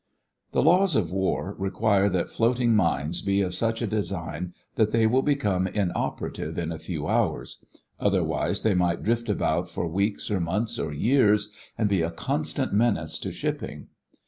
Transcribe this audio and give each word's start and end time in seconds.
The 0.51 0.63
laws 0.63 0.95
of 0.95 1.11
war 1.11 1.53
require 1.59 2.09
that 2.09 2.31
floating 2.31 2.75
mines 2.75 3.21
be 3.21 3.41
of 3.41 3.53
such 3.53 3.83
a 3.83 3.85
design 3.85 4.55
that 4.73 4.89
they 4.89 5.05
will 5.05 5.21
become 5.21 5.67
inoperative 5.67 6.57
in 6.57 6.71
a 6.71 6.79
few 6.79 7.07
hours; 7.07 7.63
otherwise 7.99 8.63
they 8.63 8.73
might 8.73 9.03
drift 9.03 9.29
about 9.29 9.69
for 9.69 9.85
weeks 9.87 10.31
or 10.31 10.39
months 10.39 10.79
or 10.79 10.91
years 10.91 11.53
and 11.77 11.87
be 11.87 12.01
a 12.01 12.09
constant 12.09 12.73
menace 12.73 13.19
to 13.19 13.31
shipping. 13.31 13.89